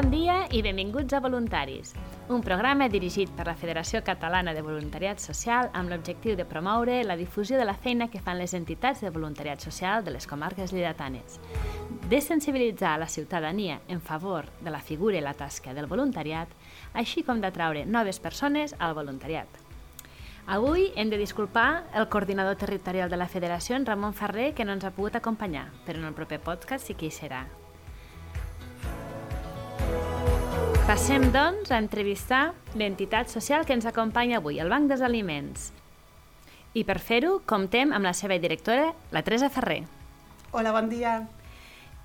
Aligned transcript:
Bon 0.00 0.08
dia 0.08 0.46
i 0.56 0.62
benvinguts 0.64 1.12
a 1.12 1.18
Voluntaris, 1.20 1.90
un 2.32 2.40
programa 2.40 2.86
dirigit 2.88 3.28
per 3.36 3.44
la 3.44 3.52
Federació 3.52 4.00
Catalana 4.00 4.54
de 4.56 4.62
Voluntariat 4.64 5.20
Social 5.20 5.68
amb 5.76 5.92
l'objectiu 5.92 6.38
de 6.38 6.46
promoure 6.48 7.02
la 7.04 7.18
difusió 7.20 7.58
de 7.60 7.66
la 7.68 7.74
feina 7.76 8.08
que 8.08 8.22
fan 8.24 8.40
les 8.40 8.54
entitats 8.56 9.04
de 9.04 9.12
voluntariat 9.12 9.60
social 9.60 10.00
de 10.00 10.16
les 10.16 10.24
comarques 10.26 10.72
lleidatanes, 10.72 11.36
de 12.08 12.22
sensibilitzar 12.24 12.96
la 12.98 13.12
ciutadania 13.12 13.82
en 13.88 14.00
favor 14.00 14.48
de 14.64 14.72
la 14.72 14.80
figura 14.80 15.20
i 15.20 15.20
la 15.20 15.36
tasca 15.36 15.76
del 15.76 15.92
voluntariat, 15.92 16.48
així 16.94 17.20
com 17.20 17.44
d'atraure 17.44 17.84
noves 17.84 18.24
persones 18.24 18.72
al 18.78 18.96
voluntariat. 18.96 19.52
Avui 20.46 20.94
hem 20.96 21.12
de 21.12 21.20
disculpar 21.20 21.84
el 21.92 22.08
coordinador 22.08 22.56
territorial 22.56 23.12
de 23.12 23.20
la 23.20 23.28
Federació, 23.28 23.76
en 23.76 23.84
Ramon 23.84 24.16
Ferrer, 24.16 24.54
que 24.54 24.64
no 24.64 24.72
ens 24.72 24.88
ha 24.88 24.96
pogut 24.96 25.20
acompanyar, 25.20 25.68
però 25.84 26.00
en 26.00 26.08
el 26.08 26.16
proper 26.16 26.40
podcast 26.40 26.88
sí 26.88 26.96
que 26.96 27.12
hi 27.12 27.18
serà. 27.20 27.44
Passem, 30.90 31.22
doncs, 31.30 31.68
a 31.70 31.76
entrevistar 31.78 32.48
l'entitat 32.74 33.28
social 33.30 33.62
que 33.62 33.76
ens 33.76 33.84
acompanya 33.86 34.40
avui, 34.40 34.56
el 34.58 34.72
Banc 34.72 34.88
dels 34.90 35.04
Aliments. 35.06 35.68
I 36.74 36.82
per 36.82 36.96
fer-ho, 36.98 37.36
comptem 37.46 37.92
amb 37.94 38.08
la 38.08 38.10
seva 38.10 38.40
directora, 38.42 38.88
la 39.14 39.22
Teresa 39.22 39.46
Ferrer. 39.54 39.84
Hola, 40.50 40.72
bon 40.74 40.88
dia. 40.90 41.12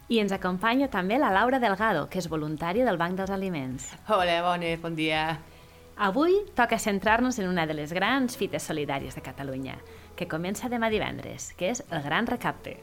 I 0.05 0.20
ens 0.21 0.35
acompanya 0.38 0.85
també 0.94 1.17
la 1.17 1.31
Laura 1.34 1.58
Delgado, 1.63 2.03
que 2.13 2.21
és 2.21 2.30
voluntària 2.30 2.85
del 2.85 3.02
Banc 3.02 3.17
dels 3.17 3.34
Aliments. 3.34 3.88
Hola, 4.05 4.35
bones, 4.45 4.77
bon 4.84 4.94
dia. 4.94 5.39
Avui 5.97 6.44
toca 6.53 6.77
centrar-nos 6.77 7.41
en 7.41 7.49
una 7.49 7.66
de 7.66 7.73
les 7.73 7.89
grans 7.89 8.38
fites 8.38 8.70
solidàries 8.70 9.17
de 9.17 9.25
Catalunya, 9.25 9.80
que 10.13 10.30
comença 10.30 10.70
demà 10.70 10.94
divendres, 10.94 11.55
que 11.58 11.73
és 11.73 11.81
el 11.89 12.05
Gran 12.05 12.30
Recapte. 12.30 12.77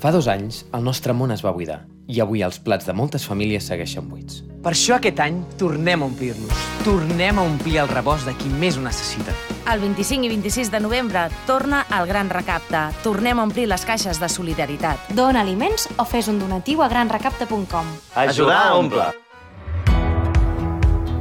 Fa 0.00 0.10
dos 0.12 0.28
anys, 0.28 0.64
el 0.74 0.84
nostre 0.84 1.14
món 1.16 1.32
es 1.32 1.42
va 1.44 1.52
buidar 1.54 1.84
i 2.06 2.18
avui 2.20 2.42
els 2.44 2.58
plats 2.60 2.84
de 2.84 2.92
moltes 2.92 3.24
famílies 3.24 3.64
segueixen 3.70 4.08
buits. 4.10 4.42
Per 4.64 4.72
això 4.74 4.98
aquest 4.98 5.20
any 5.24 5.38
tornem 5.60 6.02
a 6.02 6.08
omplir-los. 6.10 6.64
Tornem 6.84 7.38
a 7.38 7.44
omplir 7.44 7.78
el 7.80 7.88
rebost 7.88 8.28
de 8.28 8.34
qui 8.36 8.50
més 8.52 8.76
ho 8.76 8.84
necessita. 8.84 9.32
El 9.72 9.80
25 9.80 10.26
i 10.26 10.32
26 10.34 10.70
de 10.72 10.80
novembre 10.84 11.24
torna 11.48 11.84
el 11.96 12.08
Gran 12.10 12.28
Recapte. 12.28 12.82
Tornem 13.04 13.40
a 13.40 13.46
omplir 13.48 13.66
les 13.70 13.84
caixes 13.88 14.20
de 14.20 14.28
solidaritat. 14.28 15.08
Dona 15.16 15.40
aliments 15.40 15.88
o 15.96 16.04
fes 16.04 16.28
un 16.28 16.40
donatiu 16.42 16.84
a 16.84 16.90
granrecapte.com. 16.92 17.92
Ajudar 18.26 18.60
a 18.66 18.74
omple. 18.76 19.08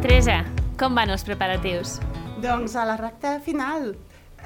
Teresa, 0.04 0.42
com 0.80 0.96
van 0.96 1.14
els 1.16 1.24
preparatius? 1.24 2.02
Doncs 2.44 2.76
a 2.76 2.84
la 2.84 2.98
recta 3.00 3.38
final 3.40 3.94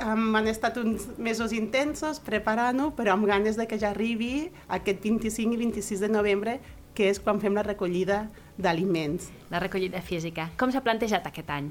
um, 0.03 0.35
han 0.35 0.47
estat 0.47 0.77
uns 0.81 1.07
mesos 1.17 1.53
intensos 1.53 2.19
preparant-ho, 2.23 2.91
però 2.97 3.15
amb 3.15 3.27
ganes 3.29 3.57
de 3.57 3.67
que 3.67 3.79
ja 3.79 3.91
arribi 3.93 4.49
aquest 4.67 5.01
25 5.03 5.55
i 5.55 5.61
26 5.65 6.03
de 6.05 6.09
novembre, 6.11 6.59
que 6.97 7.11
és 7.11 7.19
quan 7.21 7.41
fem 7.41 7.53
la 7.53 7.65
recollida 7.65 8.25
d'aliments. 8.57 9.29
La 9.53 9.61
recollida 9.61 10.01
física. 10.01 10.49
Com 10.57 10.73
s'ha 10.73 10.81
plantejat 10.85 11.27
aquest 11.29 11.51
any? 11.53 11.69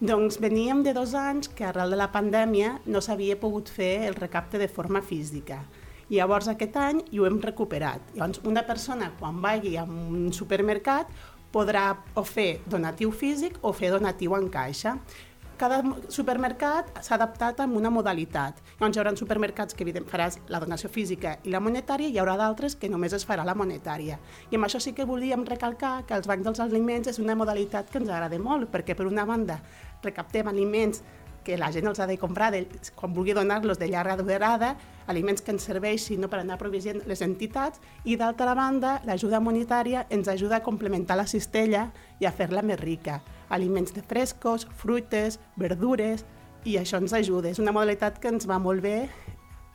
Doncs 0.00 0.38
veníem 0.40 0.82
de 0.82 0.94
dos 0.96 1.12
anys 1.12 1.48
que 1.52 1.64
arrel 1.68 1.92
de 1.92 1.96
la 2.00 2.08
pandèmia 2.12 2.78
no 2.88 3.02
s'havia 3.04 3.36
pogut 3.40 3.68
fer 3.68 4.06
el 4.08 4.16
recapte 4.16 4.60
de 4.60 4.68
forma 4.68 5.02
física. 5.04 5.58
I 6.08 6.18
llavors 6.18 6.48
aquest 6.48 6.76
any 6.80 7.02
hi 7.12 7.20
ho 7.20 7.26
hem 7.28 7.36
recuperat. 7.40 8.00
Llavors 8.16 8.40
una 8.48 8.64
persona 8.66 9.12
quan 9.18 9.42
vagi 9.44 9.76
a 9.76 9.84
un 9.84 10.32
supermercat 10.32 11.12
podrà 11.52 11.84
o 12.16 12.24
fer 12.24 12.62
donatiu 12.66 13.12
físic 13.12 13.58
o 13.60 13.72
fer 13.76 13.90
donatiu 13.92 14.34
en 14.38 14.48
caixa. 14.48 14.96
Cada 15.60 15.82
supermercat 16.08 16.86
s'ha 17.04 17.18
adaptat 17.18 17.58
amb 17.60 17.76
una 17.76 17.90
modalitat. 17.92 18.62
Llavors 18.78 18.96
hi 18.96 19.00
haurà 19.02 19.10
supermercats 19.20 19.76
que 19.76 19.84
evident 19.84 20.06
faràs 20.08 20.38
la 20.48 20.56
donació 20.62 20.88
física 20.88 21.34
i 21.44 21.52
la 21.52 21.60
monetària 21.60 22.08
i 22.08 22.14
hi 22.14 22.20
haurà 22.22 22.38
d'altres 22.40 22.78
que 22.80 22.88
només 22.88 23.12
es 23.12 23.26
farà 23.28 23.44
la 23.44 23.52
monetària. 23.52 24.16
I 24.48 24.56
amb 24.56 24.64
això 24.64 24.80
sí 24.80 24.94
que 24.96 25.04
volíem 25.04 25.44
recalcar 25.44 26.06
que 26.08 26.16
els 26.16 26.30
bancs 26.30 26.48
dels 26.48 26.64
aliments 26.64 27.12
és 27.12 27.20
una 27.20 27.36
modalitat 27.36 27.92
que 27.92 28.00
ens 28.00 28.08
agrada 28.08 28.40
molt, 28.40 28.70
perquè 28.72 28.96
per 28.96 29.04
una 29.10 29.26
banda 29.28 29.60
recaptem 30.00 30.48
aliments 30.48 31.02
que 31.44 31.58
la 31.58 31.70
gent 31.72 31.88
els 31.90 32.00
ha 32.00 32.06
de 32.06 32.18
comprar 32.18 32.50
de, 32.54 32.64
quan 32.94 33.14
vulgui 33.14 33.34
donar-los 33.36 33.78
de 33.78 33.88
llarga 33.88 34.16
durada, 34.20 34.74
aliments 35.10 35.42
que 35.42 35.54
ens 35.54 35.66
serveixin 35.66 36.20
no, 36.20 36.30
per 36.30 36.42
anar 36.42 36.58
proveint 36.60 37.02
les 37.08 37.22
entitats, 37.26 37.80
i 38.04 38.16
d'altra 38.20 38.54
banda, 38.54 38.98
l'ajuda 39.08 39.40
monetària 39.40 40.06
ens 40.10 40.28
ajuda 40.28 40.60
a 40.60 40.64
complementar 40.66 41.18
la 41.18 41.26
cistella 41.26 41.88
i 42.20 42.28
a 42.28 42.32
fer-la 42.32 42.62
més 42.62 42.80
rica. 42.80 43.20
Aliments 43.50 43.96
de 43.96 44.04
frescos, 44.06 44.68
fruites, 44.78 45.40
verdures, 45.56 46.24
i 46.64 46.76
això 46.76 47.00
ens 47.00 47.14
ajuda. 47.16 47.50
És 47.50 47.58
una 47.58 47.72
modalitat 47.72 48.20
que 48.20 48.28
ens 48.28 48.46
va 48.48 48.60
molt 48.60 48.84
bé 48.84 49.08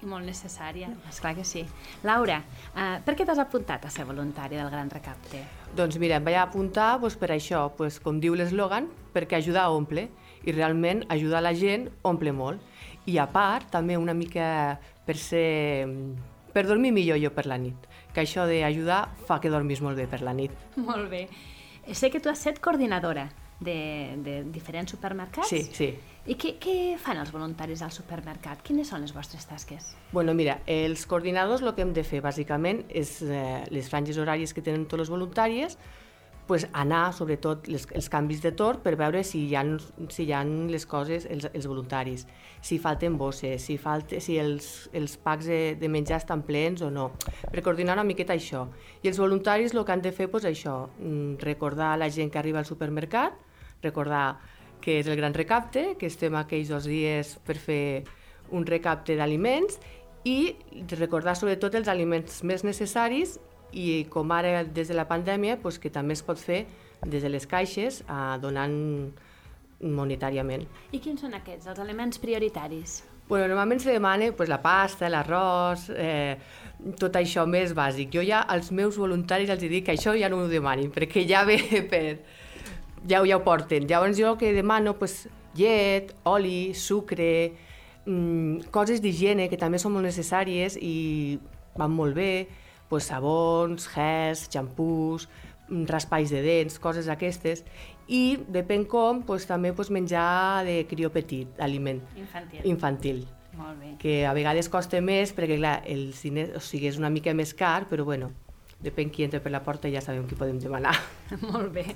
i 0.03 0.07
molt 0.09 0.27
necessària, 0.27 0.89
és 1.09 1.19
clar 1.23 1.33
que 1.37 1.45
sí. 1.47 1.63
Laura, 2.05 2.41
uh, 2.75 2.97
per 3.05 3.15
què 3.17 3.25
t'has 3.27 3.39
apuntat 3.41 3.87
a 3.87 3.91
ser 3.93 4.05
voluntària 4.07 4.61
del 4.61 4.71
Gran 4.73 4.91
Recapte? 4.91 5.41
Doncs 5.75 5.97
mira, 6.01 6.19
em 6.19 6.27
vaig 6.27 6.37
apuntar 6.39 6.95
doncs, 7.01 7.17
per 7.19 7.31
això, 7.33 7.65
doncs, 7.77 8.01
com 8.03 8.19
diu 8.21 8.35
l'eslògan, 8.37 8.89
perquè 9.15 9.39
ajudar 9.39 9.65
a 9.65 9.73
omple 9.75 10.09
i 10.45 10.53
realment 10.53 11.03
ajudar 11.09 11.43
la 11.43 11.53
gent 11.57 11.89
omple 12.03 12.33
molt. 12.35 12.61
I 13.05 13.19
a 13.21 13.27
part, 13.29 13.69
també 13.73 13.97
una 13.97 14.15
mica 14.17 14.79
per 15.05 15.17
ser... 15.17 15.85
per 16.55 16.63
dormir 16.65 16.93
millor 16.95 17.19
jo 17.19 17.33
per 17.35 17.45
la 17.45 17.57
nit, 17.59 17.75
que 18.15 18.23
això 18.23 18.45
d'ajudar 18.47 19.01
fa 19.27 19.41
que 19.43 19.51
dormis 19.51 19.81
molt 19.83 19.99
bé 19.99 20.07
per 20.07 20.21
la 20.23 20.33
nit. 20.33 20.53
Molt 20.77 21.09
bé. 21.11 21.27
Sé 21.93 22.09
que 22.09 22.21
tu 22.23 22.31
has 22.31 22.39
set 22.41 22.61
coordinadora 22.63 23.27
de, 23.59 24.15
de 24.23 24.43
diferents 24.43 24.91
supermercats. 24.91 25.49
Sí, 25.49 25.63
sí. 25.73 25.89
I 26.25 26.35
què, 26.41 26.55
què 26.57 26.75
fan 26.97 27.19
els 27.21 27.29
voluntaris 27.29 27.83
al 27.85 27.91
supermercat? 27.93 28.63
Quines 28.65 28.89
són 28.89 29.03
les 29.05 29.13
vostres 29.13 29.45
tasques? 29.45 29.91
Bueno, 30.11 30.33
mira, 30.33 30.57
els 30.65 31.05
coordinadors 31.05 31.61
el 31.61 31.75
que 31.75 31.85
hem 31.85 31.93
de 31.93 32.03
fer 32.07 32.23
bàsicament 32.25 32.81
és 32.89 33.19
eh, 33.21 33.61
les 33.69 33.91
franges 33.91 34.17
horàries 34.17 34.55
que 34.55 34.63
tenen 34.65 34.87
tots 34.89 35.05
els 35.05 35.13
voluntaris, 35.13 35.77
pues, 36.47 36.67
anar, 36.73 37.13
sobretot, 37.13 37.67
les, 37.67 37.87
els 37.97 38.07
canvis 38.11 38.41
de 38.43 38.51
torn 38.57 38.81
per 38.83 38.95
veure 38.99 39.23
si 39.25 39.45
hi 39.47 39.55
ha, 39.57 39.63
si 40.13 40.27
hi 40.27 40.33
ha 40.35 40.43
les 40.45 40.85
coses, 40.85 41.25
els, 41.31 41.47
els 41.51 41.67
voluntaris, 41.67 42.25
si 42.61 42.77
falten 42.81 43.17
bosses, 43.17 43.63
si, 43.65 43.77
falta, 43.81 44.19
si 44.21 44.37
els, 44.41 44.89
els 44.93 45.17
packs 45.17 45.49
de, 45.49 45.59
de 45.79 45.89
menjar 45.89 46.19
estan 46.21 46.43
plens 46.45 46.83
o 46.85 46.91
no, 46.93 47.11
per 47.51 47.63
coordinar 47.65 47.97
una 47.97 48.05
miqueta 48.05 48.37
això. 48.37 48.67
I 49.01 49.09
els 49.09 49.21
voluntaris 49.21 49.73
el 49.73 49.85
que 49.85 49.95
han 49.95 50.05
de 50.05 50.13
fer, 50.13 50.29
pues, 50.29 50.45
això, 50.45 50.85
mm, 50.99 51.41
recordar 51.41 51.93
a 51.93 51.97
la 52.01 52.11
gent 52.13 52.31
que 52.31 52.41
arriba 52.41 52.61
al 52.61 52.69
supermercat, 52.69 53.41
recordar 53.81 54.39
que 54.81 54.99
és 54.99 55.07
el 55.09 55.17
gran 55.17 55.33
recapte, 55.33 55.95
que 55.97 56.05
estem 56.11 56.35
aquells 56.37 56.69
dos 56.69 56.85
dies 56.85 57.35
per 57.45 57.57
fer 57.57 58.05
un 58.53 58.65
recapte 58.67 59.15
d'aliments 59.17 59.79
i 60.25 60.55
recordar 60.99 61.33
sobretot 61.37 61.73
els 61.77 61.89
aliments 61.89 62.43
més 62.45 62.63
necessaris 62.65 63.39
i 63.75 64.05
com 64.09 64.31
ara 64.31 64.63
des 64.63 64.89
de 64.89 64.95
la 64.97 65.05
pandèmia 65.09 65.59
pues, 65.61 65.77
que 65.79 65.91
també 65.91 66.15
es 66.15 66.23
pot 66.23 66.39
fer 66.39 66.63
des 67.05 67.23
de 67.23 67.29
les 67.29 67.45
caixes 67.45 68.01
eh, 68.07 68.37
donant 68.41 68.75
monetàriament. 69.83 70.63
I 70.95 71.01
quins 71.03 71.21
són 71.21 71.35
aquests, 71.37 71.67
els 71.67 71.81
aliments 71.83 72.21
prioritaris? 72.21 73.01
Bueno, 73.27 73.47
normalment 73.49 73.81
se 73.81 73.91
demana 73.91 74.31
pues, 74.37 74.49
la 74.49 74.61
pasta, 74.61 75.09
l'arròs, 75.09 75.89
eh, 75.89 76.37
tot 76.99 77.15
això 77.17 77.45
més 77.49 77.73
bàsic. 77.73 78.11
Jo 78.13 78.23
ja 78.25 78.43
als 78.45 78.71
meus 78.71 78.99
voluntaris 79.01 79.49
els 79.49 79.63
dic 79.65 79.87
que 79.87 79.95
això 79.95 80.13
ja 80.17 80.29
no 80.29 80.43
ho 80.43 80.49
demanin, 80.51 80.91
perquè 80.93 81.25
ja 81.27 81.43
ve 81.45 81.59
per... 81.91 82.05
Ja, 83.05 83.19
ja 83.21 83.37
ho 83.37 83.43
porten. 83.45 83.85
Llavors 83.89 84.17
jo 84.17 84.33
que 84.37 84.53
demano 84.53 84.95
pues, 84.97 85.27
llet, 85.57 86.13
oli, 86.25 86.73
sucre, 86.73 87.53
mmm, 88.05 88.69
coses 88.73 89.01
d'higiene 89.01 89.49
que 89.49 89.59
també 89.61 89.81
són 89.81 89.93
molt 89.97 90.05
necessàries 90.07 90.77
i 90.81 91.37
van 91.77 91.93
molt 91.93 92.15
bé, 92.17 92.47
pues, 92.89 93.09
sabons, 93.11 93.87
gels, 93.91 94.47
xampús, 94.51 95.29
raspalls 95.89 96.29
de 96.29 96.41
dents, 96.45 96.77
coses 96.79 97.09
aquestes, 97.09 97.63
i 98.07 98.37
depèn 98.53 98.85
com, 98.85 99.23
pues, 99.25 99.47
també 99.49 99.73
pues, 99.73 99.89
menjar 99.89 100.65
de 100.65 100.83
crió 100.89 101.09
petit, 101.11 101.49
aliment 101.59 102.03
Infantil. 102.15 102.61
infantil 102.63 103.27
Molt 103.57 103.79
bé. 103.79 103.95
que 103.99 104.25
a 104.27 104.33
vegades 104.37 104.69
costa 104.69 105.01
més 105.01 105.33
perquè 105.33 105.57
clar, 105.57 105.79
el 105.89 106.13
cine 106.13 106.51
o 106.55 106.61
sigui, 106.61 106.87
és 106.91 106.99
una 107.01 107.09
mica 107.09 107.33
més 107.33 107.55
car, 107.57 107.87
però 107.89 108.05
bueno, 108.05 108.31
depèn 108.83 109.09
qui 109.09 109.25
entra 109.25 109.41
per 109.41 109.51
la 109.51 109.63
porta 109.63 109.89
ja 109.89 110.01
sabem 110.01 110.27
qui 110.27 110.37
podem 110.37 110.59
demanar. 110.59 110.93
Molt 111.53 111.71
bé. 111.73 111.87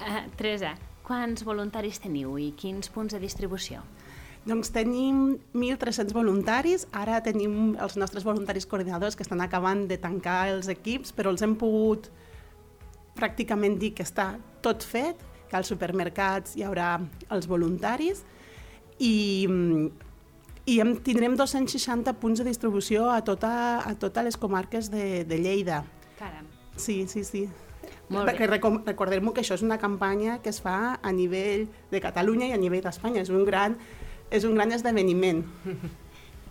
Uh, 0.00 0.22
Teresa, 0.38 0.76
quants 1.04 1.44
voluntaris 1.44 2.00
teniu 2.00 2.38
i 2.38 2.52
quins 2.56 2.88
punts 2.88 3.12
de 3.12 3.20
distribució? 3.20 3.82
Doncs 4.48 4.70
tenim 4.72 5.36
1.300 5.52 6.14
voluntaris, 6.16 6.86
ara 6.96 7.18
tenim 7.20 7.74
els 7.76 7.98
nostres 8.00 8.24
voluntaris 8.24 8.64
coordinadors 8.66 9.16
que 9.16 9.24
estan 9.26 9.42
acabant 9.44 9.84
de 9.90 9.98
tancar 10.00 10.46
els 10.54 10.70
equips, 10.72 11.12
però 11.12 11.32
els 11.34 11.44
hem 11.44 11.58
pogut 11.60 12.08
pràcticament 13.18 13.76
dir 13.80 13.92
que 13.92 14.06
està 14.06 14.32
tot 14.64 14.86
fet, 14.86 15.20
que 15.50 15.58
als 15.58 15.68
supermercats 15.68 16.56
hi 16.56 16.64
haurà 16.64 16.94
els 17.34 17.48
voluntaris 17.50 18.22
i, 19.02 19.44
i 20.64 20.78
hem, 20.80 20.94
tindrem 21.04 21.34
260 21.36 22.14
punts 22.22 22.40
de 22.40 22.46
distribució 22.46 23.10
a, 23.10 23.20
tota, 23.26 23.52
a 23.84 23.96
totes 23.98 24.30
les 24.30 24.38
comarques 24.40 24.88
de, 24.92 25.24
de 25.28 25.40
Lleida. 25.42 25.82
Caram. 26.20 26.46
Sí, 26.76 27.02
sí, 27.10 27.24
sí. 27.24 27.48
Molt 28.10 28.26
bé. 28.26 28.32
Perquè 28.32 28.48
recordem 28.50 29.30
que 29.34 29.42
això 29.42 29.56
és 29.58 29.64
una 29.66 29.78
campanya 29.78 30.38
que 30.42 30.50
es 30.50 30.60
fa 30.62 30.96
a 30.96 31.12
nivell 31.12 31.66
de 31.90 32.00
Catalunya 32.02 32.48
i 32.50 32.54
a 32.54 32.60
nivell 32.60 32.82
d'Espanya. 32.86 33.22
És 33.22 33.30
un 33.30 33.44
gran 33.46 33.76
és 34.30 34.44
un 34.44 34.54
gran 34.54 34.72
esdeveniment. 34.72 35.44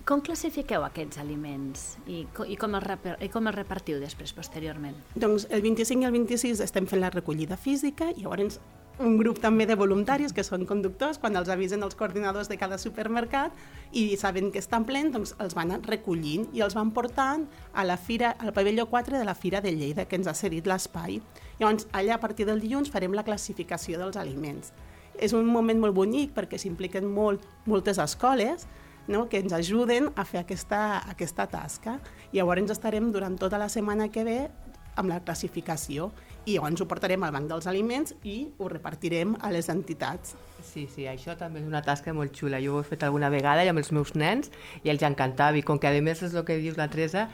Com 0.10 0.24
classifiqueu 0.26 0.82
aquests 0.88 1.20
aliments 1.22 1.84
i, 2.10 2.24
co- 2.34 2.46
i, 2.50 2.56
com, 2.58 2.74
els 2.80 3.10
i 3.22 3.28
com 3.30 3.46
els 3.52 3.56
repartiu 3.56 4.00
després, 4.02 4.32
posteriorment? 4.34 4.96
Doncs 5.16 5.46
el 5.54 5.62
25 5.62 6.02
i 6.02 6.08
el 6.08 6.16
26 6.16 6.64
estem 6.66 6.88
fent 6.90 7.04
la 7.04 7.12
recollida 7.14 7.58
física 7.58 8.08
i 8.16 8.24
llavors 8.24 8.58
un 9.00 9.14
grup 9.20 9.38
també 9.40 9.64
de 9.70 9.78
voluntaris 9.80 10.34
que 10.36 10.44
són 10.44 10.66
conductors, 10.68 11.20
quan 11.22 11.38
els 11.40 11.48
avisen 11.48 11.86
els 11.86 11.96
coordinadors 11.96 12.50
de 12.52 12.58
cada 12.60 12.76
supermercat 12.82 13.54
i 13.96 14.18
saben 14.20 14.50
que 14.52 14.60
estan 14.60 14.84
plens, 14.84 15.14
doncs 15.14 15.36
els 15.40 15.56
van 15.56 15.72
recollint 15.86 16.50
i 16.58 16.66
els 16.66 16.76
van 16.76 16.90
portant 16.92 17.46
a 17.72 17.86
la 17.88 17.96
fira, 17.96 18.34
al 18.44 18.52
pavelló 18.52 18.90
4 18.92 19.16
de 19.22 19.24
la 19.30 19.36
Fira 19.40 19.62
de 19.62 19.72
Lleida, 19.72 20.04
que 20.10 20.18
ens 20.20 20.28
ha 20.28 20.34
cedit 20.36 20.68
l'espai. 20.68 21.22
Llavors, 21.62 21.88
allà 21.94 22.18
a 22.18 22.20
partir 22.20 22.50
del 22.50 22.60
dilluns 22.60 22.92
farem 22.92 23.14
la 23.16 23.24
classificació 23.24 24.02
dels 24.02 24.18
aliments. 24.20 24.74
És 25.20 25.36
un 25.36 25.48
moment 25.52 25.80
molt 25.82 25.96
bonic 25.96 26.32
perquè 26.36 26.60
s'impliquen 26.60 27.08
molt, 27.12 27.44
moltes 27.68 28.00
escoles 28.00 28.66
no? 29.10 29.28
que 29.28 29.42
ens 29.44 29.54
ajuden 29.54 30.12
a 30.16 30.26
fer 30.26 30.44
aquesta, 30.46 31.02
aquesta 31.12 31.50
tasca. 31.52 32.00
I 32.32 32.40
llavors 32.40 32.72
estarem 32.72 33.12
durant 33.12 33.36
tota 33.40 33.60
la 33.60 33.70
setmana 33.70 34.08
que 34.14 34.24
ve 34.24 34.40
amb 35.00 35.12
la 35.12 35.20
classificació 35.24 36.10
i 36.46 36.56
llavors 36.56 36.82
ho 36.82 36.88
portarem 36.90 37.24
al 37.24 37.34
banc 37.36 37.50
dels 37.52 37.68
aliments 37.70 38.14
i 38.24 38.38
ho 38.58 38.70
repartirem 38.72 39.36
a 39.42 39.52
les 39.54 39.70
entitats. 39.70 40.36
Sí, 40.66 40.88
sí, 40.92 41.06
això 41.10 41.36
també 41.40 41.62
és 41.62 41.68
una 41.68 41.84
tasca 41.86 42.14
molt 42.16 42.34
xula. 42.36 42.62
Jo 42.64 42.78
ho 42.78 42.84
he 42.84 42.88
fet 42.88 43.04
alguna 43.08 43.32
vegada 43.34 43.66
i 43.66 43.72
amb 43.72 43.82
els 43.82 43.92
meus 43.96 44.16
nens 44.16 44.52
i 44.84 44.94
els 44.94 45.04
encantava. 45.06 45.60
I 45.60 45.66
com 45.66 45.80
que 45.80 45.90
a 45.90 46.02
més 46.02 46.24
és 46.24 46.36
el 46.36 46.46
que 46.48 46.60
dius 46.62 46.80
la 46.80 46.90
Teresa, 46.92 47.28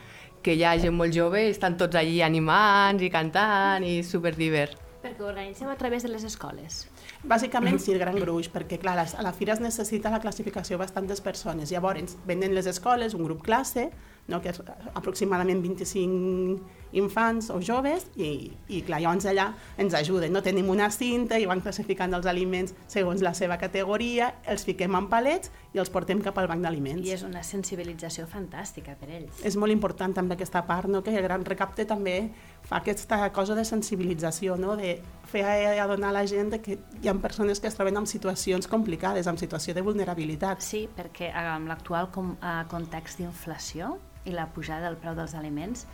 que 0.46 0.54
hi 0.54 0.64
ha 0.64 0.76
gent 0.82 0.94
molt 0.94 1.14
jove 1.16 1.42
i 1.46 1.54
estan 1.54 1.78
tots 1.78 1.98
allí 1.98 2.20
animant 2.22 3.02
i 3.02 3.12
cantant 3.14 3.86
i 3.86 4.02
superdivert. 4.06 4.85
Perquè 5.06 5.22
ho 5.22 5.28
organitzeu 5.30 5.69
a 5.69 5.75
través 5.78 6.02
de 6.02 6.10
les 6.10 6.24
escoles. 6.25 6.86
Bàsicament 7.22 7.78
sí, 7.78 7.94
el 7.94 8.02
gran 8.02 8.18
gruix, 8.18 8.50
perquè 8.50 8.80
clar, 8.81 8.98
a 9.06 9.25
la 9.25 9.34
fira 9.38 9.54
es 9.54 9.62
necessita 9.62 10.10
la 10.10 10.22
classificació 10.24 10.80
bastantes 10.81 11.22
persones. 11.22 11.69
Llavors, 11.69 12.18
venen 12.25 12.56
les 12.57 12.66
escoles, 12.72 13.13
un 13.13 13.25
grup 13.28 13.44
classe, 13.46 13.92
no, 14.25 14.40
que 14.42 14.50
és 14.50 14.57
aproximadament 14.98 15.62
25 15.62 16.98
infants 16.98 17.52
o 17.54 17.60
joves, 17.62 18.07
i, 18.18 18.50
i 18.72 18.81
clar, 18.88 19.02
llavors 19.04 19.28
allà 19.30 19.52
ens 19.81 19.94
ajuden. 19.94 20.34
No 20.34 20.42
tenim 20.42 20.72
una 20.74 20.90
cinta 20.94 21.38
i 21.38 21.46
van 21.46 21.62
classificant 21.62 22.16
els 22.18 22.25
aliments 22.30 22.74
segons 22.90 23.22
la 23.22 23.36
seva 23.38 23.60
categoria, 23.62 24.31
els 24.50 24.66
fiquem 24.66 24.98
en 24.98 25.10
palets 25.12 25.54
i 25.75 25.81
els 25.84 25.92
portem 25.94 26.24
cap 26.25 26.40
al 26.42 26.50
banc 26.50 26.66
d'aliments. 26.66 27.06
I 27.06 27.13
és 27.13 27.25
una 27.28 27.44
sensibilització 27.46 28.25
fantàstica 28.31 28.96
per 28.98 29.12
ells. 29.12 29.44
és 29.46 29.58
molt 29.60 29.75
important 29.75 30.16
també 30.16 30.40
aquesta 30.40 30.66
part, 30.66 30.90
no? 30.90 31.04
que 31.04 31.13
el 31.13 31.22
gran 31.22 31.46
recapte 31.46 31.86
també 31.86 32.31
fa 32.65 32.77
aquesta 32.81 33.31
cosa 33.31 33.56
de 33.56 33.63
sensibilització, 33.65 34.56
no? 34.57 34.75
de 34.75 34.95
fer 35.29 35.44
a- 35.45 35.83
adonar 35.83 36.09
a 36.09 36.13
la 36.19 36.25
gent 36.27 36.56
que 36.62 36.79
hi 37.01 37.07
ha 37.07 37.13
persones 37.13 37.59
que 37.59 37.67
es 37.67 37.75
troben 37.75 37.97
en 37.97 38.07
situacions 38.07 38.67
complicades, 38.67 39.27
en 39.27 39.38
situació 39.38 39.73
de 39.73 39.81
vulnerabilitat. 39.85 40.62
Sí, 40.62 40.88
perquè 40.95 41.29
eh, 41.29 41.45
amb 41.56 41.67
l'actual 41.69 42.09
eh, 42.09 42.63
context 42.71 43.19
d'inflació 43.21 43.97
i 44.25 44.31
la 44.33 44.47
pujada 44.53 44.88
del 44.89 44.97
preu 44.97 45.13
dels 45.15 45.35
aliments, 45.38 45.85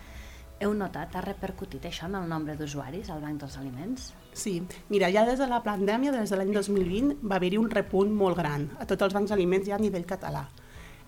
heu 0.62 0.76
notat, 0.78 1.16
ha 1.18 1.22
repercutit 1.26 1.84
això 1.90 2.06
en 2.06 2.16
el 2.20 2.28
nombre 2.30 2.54
d'usuaris 2.56 3.10
al 3.10 3.20
Banc 3.24 3.40
dels 3.42 3.56
Aliments? 3.58 4.12
Sí, 4.32 4.62
mira, 4.90 5.10
ja 5.12 5.26
des 5.26 5.40
de 5.42 5.48
la 5.50 5.64
pandèmia, 5.66 6.12
des 6.14 6.30
de 6.30 6.38
l'any 6.38 6.52
2020, 6.54 7.16
va 7.26 7.36
haver-hi 7.40 7.58
un 7.58 7.70
repunt 7.72 8.14
molt 8.14 8.38
gran 8.38 8.70
a 8.80 8.86
tots 8.86 9.02
els 9.08 9.14
bancs 9.18 9.34
d'aliments 9.34 9.66
ja 9.68 9.76
a 9.76 9.82
nivell 9.82 10.06
català. 10.06 10.46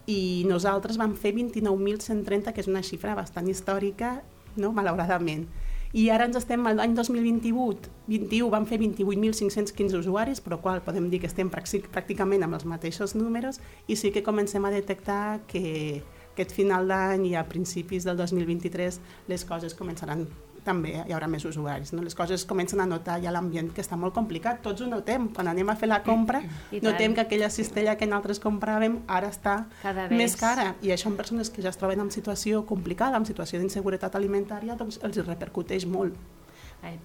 I 0.10 0.44
nosaltres 0.50 0.98
vam 0.98 1.13
fer 1.15 1.31
29.130, 1.38 2.51
que 2.51 2.60
és 2.65 2.68
una 2.68 2.81
xifra 2.83 3.13
bastant 3.15 3.48
històrica, 3.48 4.24
no? 4.56 4.72
malauradament. 4.72 5.48
I 5.94 6.08
ara 6.10 6.26
ens 6.26 6.36
estem, 6.40 6.64
l'any 6.66 6.96
2028, 6.98 7.90
21 8.10 8.50
vam 8.50 8.66
fer 8.66 8.80
28.515 8.82 10.00
usuaris, 10.00 10.42
però 10.42 10.58
qual 10.62 10.82
podem 10.82 11.06
dir 11.12 11.20
que 11.22 11.28
estem 11.30 11.52
pràctic- 11.54 11.86
pràcticament 11.94 12.42
amb 12.44 12.58
els 12.58 12.66
mateixos 12.66 13.14
números 13.16 13.60
i 13.88 13.96
sí 13.96 14.10
que 14.12 14.24
comencem 14.26 14.66
a 14.66 14.72
detectar 14.74 15.42
que 15.46 16.02
aquest 16.34 16.52
final 16.52 16.88
d'any 16.90 17.28
i 17.30 17.36
a 17.38 17.46
principis 17.46 18.04
del 18.10 18.18
2023 18.18 19.00
les 19.30 19.46
coses 19.46 19.76
començaran 19.78 20.26
també 20.63 20.94
hi 21.07 21.12
haurà 21.13 21.27
més 21.27 21.45
usuaris. 21.45 21.92
No? 21.94 22.01
Les 22.01 22.15
coses 22.15 22.45
comencen 22.50 22.81
a 22.81 22.86
notar 22.89 23.19
ja 23.24 23.31
l'ambient 23.31 23.71
que 23.74 23.81
està 23.83 23.98
molt 24.00 24.13
complicat. 24.15 24.62
Tots 24.65 24.81
ho 24.81 24.88
notem. 24.88 25.30
Quan 25.36 25.48
anem 25.51 25.69
a 25.69 25.75
fer 25.75 25.89
la 25.92 26.01
compra, 26.04 26.42
notem 26.81 27.13
que 27.13 27.21
aquella 27.21 27.50
cistella 27.50 27.95
que 27.98 28.07
nosaltres 28.07 28.39
compràvem 28.42 29.01
ara 29.07 29.30
està 29.30 29.65
Cada 29.81 30.07
més 30.10 30.36
vegada- 30.36 30.56
cara. 30.71 30.75
I 30.81 30.89
això 30.95 31.07
en 31.07 31.18
persones 31.18 31.50
que 31.50 31.62
ja 31.62 31.69
es 31.69 31.77
troben 31.77 32.00
en 32.00 32.12
situació 32.12 32.65
complicada, 32.65 33.18
en 33.18 33.25
situació 33.25 33.60
d'inseguretat 33.60 34.15
alimentària, 34.15 34.75
doncs 34.75 35.00
els 35.04 35.18
repercuteix 35.25 35.86
molt. 35.86 36.13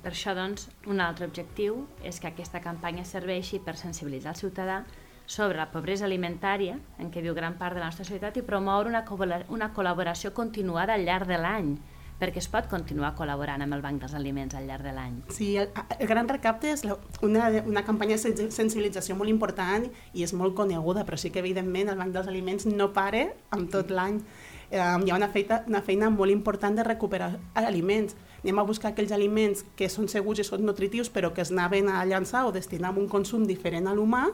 Per 0.03 0.11
això, 0.11 0.35
doncs, 0.35 0.69
un 0.87 1.01
altre 1.01 1.27
objectiu 1.27 1.87
és 2.03 2.19
que 2.19 2.27
aquesta 2.27 2.61
campanya 2.61 3.05
serveixi 3.05 3.61
per 3.61 3.77
sensibilitzar 3.77 4.33
el 4.35 4.41
ciutadà 4.41 4.85
sobre 5.27 5.59
la 5.59 5.69
pobresa 5.71 6.05
alimentària 6.07 6.79
en 6.99 7.11
què 7.13 7.23
viu 7.23 7.35
gran 7.35 7.55
part 7.59 7.75
de 7.77 7.81
la 7.81 7.87
nostra 7.87 8.05
societat 8.05 8.37
i 8.39 8.43
promoure 8.43 8.89
una, 8.89 9.05
una 9.49 9.69
col·laboració 9.75 10.33
continuada 10.33 10.95
al 10.95 11.05
llarg 11.05 11.29
de 11.29 11.39
l'any, 11.39 11.79
perquè 12.19 12.41
es 12.43 12.49
pot 12.51 12.67
continuar 12.67 13.13
col·laborant 13.15 13.63
amb 13.63 13.77
el 13.77 13.83
Banc 13.85 14.01
dels 14.03 14.15
Aliments 14.19 14.55
al 14.59 14.67
llarg 14.67 14.83
de 14.83 14.93
l'any. 14.93 15.17
Sí, 15.31 15.53
el, 15.57 15.69
el 15.99 16.07
Gran 16.11 16.29
Recapte 16.29 16.73
és 16.73 16.83
una, 17.23 17.49
una 17.67 17.85
campanya 17.87 18.17
de 18.17 18.23
sen- 18.23 18.51
sensibilització 18.51 19.15
molt 19.17 19.31
important 19.31 19.87
i 20.13 20.25
és 20.27 20.35
molt 20.35 20.57
coneguda, 20.59 21.05
però 21.07 21.17
sí 21.17 21.31
que 21.31 21.39
evidentment 21.45 21.89
el 21.93 21.99
Banc 22.01 22.13
dels 22.17 22.27
Aliments 22.29 22.67
no 22.67 22.91
pare 22.93 23.29
amb 23.55 23.71
tot 23.71 23.91
l'any. 23.95 24.19
Eh, 24.71 24.77
hi 24.79 25.11
ha 25.11 25.17
una 25.17 25.31
feina, 25.33 25.63
una 25.71 25.81
feina 25.81 26.11
molt 26.11 26.31
important 26.35 26.75
de 26.77 26.85
recuperar 26.85 27.39
aliments. 27.55 28.17
Anem 28.43 28.59
a 28.61 28.67
buscar 28.69 28.91
aquells 28.93 29.13
aliments 29.15 29.65
que 29.79 29.89
són 29.89 30.07
segurs 30.13 30.43
i 30.43 30.45
són 30.47 30.67
nutritius 30.67 31.09
però 31.11 31.33
que 31.35 31.41
es 31.43 31.51
anaven 31.55 31.89
a 31.89 32.05
llançar 32.07 32.45
o 32.47 32.53
destinar 32.53 32.93
a 32.93 32.99
un 33.01 33.09
consum 33.09 33.47
diferent 33.49 33.89
a 33.89 33.95
l'humà 33.97 34.27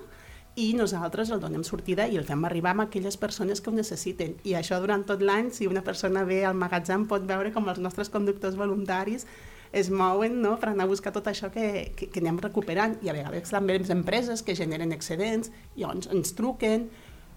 i 0.57 0.73
nosaltres 0.79 1.33
el 1.35 1.41
donem 1.43 1.65
sortida 1.67 2.07
i 2.07 2.19
el 2.19 2.27
fem 2.29 2.45
arribar 2.47 2.77
a 2.77 2.85
aquelles 2.87 3.17
persones 3.17 3.61
que 3.61 3.71
ho 3.71 3.75
necessiten. 3.75 4.37
I 4.45 4.55
això 4.55 4.79
durant 4.81 5.03
tot 5.07 5.23
l'any, 5.23 5.51
si 5.51 5.67
una 5.67 5.83
persona 5.83 6.23
ve 6.25 6.45
al 6.45 6.55
magatzem 6.55 7.09
pot 7.11 7.27
veure 7.27 7.51
com 7.53 7.69
els 7.69 7.83
nostres 7.83 8.11
conductors 8.11 8.57
voluntaris 8.57 9.27
es 9.75 9.91
mouen 9.91 10.39
no? 10.41 10.55
per 10.63 10.71
anar 10.71 10.87
a 10.87 10.93
buscar 10.93 11.11
tot 11.13 11.27
això 11.27 11.51
que, 11.51 11.91
que, 11.99 12.07
que 12.07 12.23
anem 12.23 12.39
recuperant. 12.39 12.95
I 13.03 13.11
a 13.11 13.17
vegades 13.17 13.51
també 13.51 13.81
les 13.81 13.91
empreses 13.91 14.45
que 14.47 14.55
generen 14.55 14.95
excedents 14.95 15.51
i 15.75 15.83
ens, 15.83 16.07
ens 16.15 16.31
truquen 16.39 16.87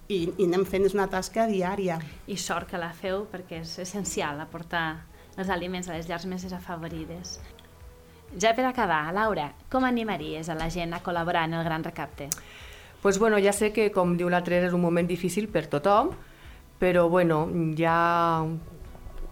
i, 0.08 0.28
i 0.38 0.46
anem 0.46 0.66
fent 0.70 0.86
és 0.86 0.94
una 0.94 1.10
tasca 1.10 1.48
diària. 1.50 1.98
I 2.30 2.38
sort 2.38 2.70
que 2.70 2.78
la 2.78 2.94
feu 2.94 3.26
perquè 3.32 3.64
és 3.64 3.74
essencial 3.82 4.40
aportar 4.44 4.86
els 5.38 5.50
aliments 5.50 5.90
a 5.90 5.98
les 5.98 6.06
llars 6.10 6.30
més 6.30 6.46
desafavorides. 6.46 7.40
Ja 8.38 8.54
per 8.54 8.68
acabar, 8.68 9.08
Laura, 9.16 9.50
com 9.72 9.88
animaries 9.88 10.50
a 10.52 10.56
la 10.60 10.70
gent 10.70 10.94
a 10.94 11.02
col·laborar 11.02 11.48
en 11.48 11.58
el 11.58 11.66
Gran 11.66 11.86
Recapte? 11.88 12.30
Pues 13.02 13.20
bueno, 13.20 13.38
ja 13.40 13.54
sé 13.54 13.72
que, 13.74 13.92
com 13.92 14.16
diu 14.18 14.30
la 14.30 14.44
Teresa, 14.44 14.72
és 14.72 14.76
un 14.76 14.82
moment 14.82 15.08
difícil 15.08 15.48
per 15.52 15.68
tothom, 15.72 16.12
però 16.80 17.08
bueno, 17.10 17.46
ja 17.78 18.46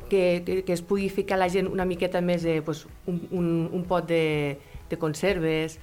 que, 0.09 0.43
que, 0.45 0.63
que 0.63 0.73
es 0.73 0.81
pugui 0.81 1.09
ficar 1.09 1.39
la 1.41 1.49
gent 1.49 1.67
una 1.67 1.85
miqueta 1.85 2.21
més 2.21 2.45
de 2.45 2.61
pues, 2.61 2.85
un, 3.07 3.21
un, 3.31 3.51
un 3.73 3.83
pot 3.89 4.07
de, 4.07 4.57
de 4.89 4.97
conserves, 5.01 5.79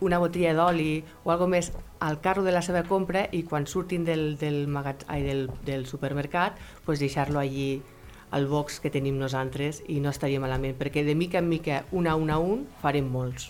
una 0.00 0.18
botella 0.18 0.54
d'oli 0.54 1.02
o 1.24 1.32
algo 1.34 1.48
més 1.50 1.72
al 2.00 2.20
carro 2.22 2.44
de 2.46 2.54
la 2.54 2.62
seva 2.62 2.84
compra 2.86 3.26
i 3.34 3.42
quan 3.42 3.66
surtin 3.66 4.04
del, 4.06 4.36
del, 4.38 4.66
magat, 4.70 5.04
ai, 5.10 5.24
del, 5.26 5.48
del 5.66 5.86
supermercat 5.90 6.58
pues 6.86 7.02
deixar-lo 7.02 7.40
allí 7.42 7.82
al 8.30 8.46
box 8.46 8.78
que 8.80 8.92
tenim 8.92 9.18
nosaltres 9.18 9.82
i 9.88 9.98
no 10.04 10.12
estaria 10.12 10.40
malament, 10.40 10.76
perquè 10.78 11.02
de 11.04 11.14
mica 11.16 11.40
en 11.40 11.48
mica, 11.48 11.84
un 11.92 12.06
a 12.06 12.14
un 12.14 12.30
a 12.30 12.36
un, 12.38 12.66
farem 12.82 13.08
molts. 13.08 13.48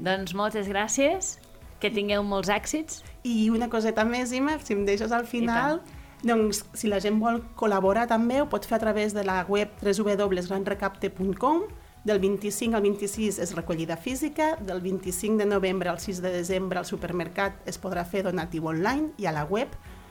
Doncs 0.00 0.34
moltes 0.34 0.66
gràcies, 0.68 1.36
que 1.80 1.90
tingueu 1.90 2.22
molts 2.22 2.48
èxits. 2.52 3.02
I 3.24 3.50
una 3.50 3.68
coseta 3.72 4.04
més, 4.04 4.32
Ima, 4.32 4.58
si 4.62 4.74
em 4.76 4.84
deixes 4.86 5.12
al 5.12 5.26
final, 5.26 5.80
doncs 6.22 6.64
si 6.76 6.88
la 6.88 7.00
gent 7.00 7.18
vol 7.20 7.40
col·laborar 7.56 8.06
també 8.08 8.40
ho 8.42 8.48
pot 8.52 8.66
fer 8.68 8.76
a 8.76 8.82
través 8.82 9.14
de 9.16 9.24
la 9.24 9.42
web 9.48 9.68
www.granrecapte.com 9.82 11.62
del 12.04 12.18
25 12.20 12.76
al 12.76 12.82
26 12.82 13.38
és 13.44 13.54
recollida 13.56 13.96
física, 13.96 14.54
del 14.56 14.80
25 14.80 15.36
de 15.38 15.46
novembre 15.46 15.90
al 15.90 15.98
6 16.00 16.22
de 16.24 16.30
desembre 16.32 16.78
al 16.80 16.86
supermercat 16.88 17.52
es 17.68 17.76
podrà 17.80 18.04
fer 18.08 18.22
donatiu 18.24 18.66
online 18.70 19.10
i 19.20 19.26
a 19.28 19.32
la 19.36 19.44
web 19.44 19.68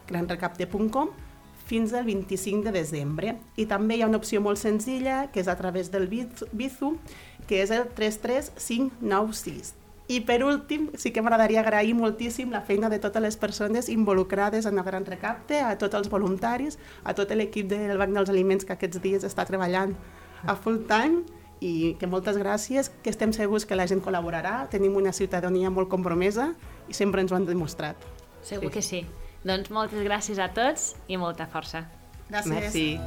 granrecapte.com 0.09 1.09
fins 1.69 1.93
al 1.93 2.05
25 2.05 2.63
de 2.65 2.71
desembre. 2.73 3.35
I 3.57 3.65
també 3.69 3.97
hi 3.97 4.01
ha 4.01 4.07
una 4.09 4.17
opció 4.17 4.41
molt 4.41 4.57
senzilla, 4.57 5.27
que 5.31 5.39
és 5.41 5.47
a 5.47 5.55
través 5.57 5.91
del 5.93 6.07
Biz- 6.09 6.47
Bizu, 6.51 6.95
que 7.47 7.61
és 7.61 7.69
el 7.71 7.85
33596. 7.93 9.75
I 10.09 10.21
per 10.25 10.41
últim, 10.41 10.87
sí 10.97 11.11
que 11.13 11.21
m'agradaria 11.21 11.59
agrair 11.61 11.93
moltíssim 11.93 12.49
la 12.49 12.63
feina 12.65 12.89
de 12.89 12.97
totes 12.97 13.21
les 13.21 13.35
persones 13.37 13.89
involucrades 13.93 14.65
en 14.65 14.79
el 14.81 14.83
Gran 14.83 15.05
Recapte, 15.05 15.59
a 15.61 15.75
tots 15.77 15.93
els 15.93 16.09
voluntaris, 16.09 16.79
a 17.03 17.13
tot 17.13 17.29
l'equip 17.29 17.67
del 17.69 17.93
Banc 18.01 18.17
dels 18.17 18.31
Aliments 18.33 18.65
que 18.65 18.73
aquests 18.73 19.03
dies 19.03 19.27
està 19.27 19.45
treballant 19.45 19.93
a 20.49 20.55
full 20.57 20.81
time 20.89 21.21
i 21.61 21.93
que 21.99 22.09
moltes 22.09 22.39
gràcies, 22.41 22.89
que 23.03 23.13
estem 23.13 23.35
segurs 23.37 23.67
que 23.69 23.77
la 23.77 23.85
gent 23.85 24.01
col·laborarà, 24.01 24.63
tenim 24.73 24.97
una 24.97 25.13
ciutadania 25.13 25.69
molt 25.69 25.91
compromesa 25.93 26.55
i 26.89 26.97
sempre 26.97 27.21
ens 27.21 27.31
ho 27.31 27.37
han 27.37 27.45
demostrat. 27.45 28.01
Segur 28.41 28.73
que 28.73 28.81
sí. 28.81 29.03
Doncs 29.45 29.69
moltes 29.69 30.01
gràcies 30.01 30.41
a 30.41 30.49
tots 30.55 30.95
i 31.07 31.21
molta 31.21 31.45
força. 31.45 31.85
Gràcies. 32.31 32.49
Merci. 32.49 32.99